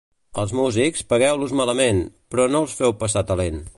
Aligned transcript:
Als 0.43 0.53
músics, 0.59 1.03
pagueu-los 1.13 1.53
malament, 1.59 2.01
però 2.35 2.49
no 2.55 2.63
els 2.67 2.75
feu 2.81 2.97
passar 3.05 3.25
talent. 3.35 3.63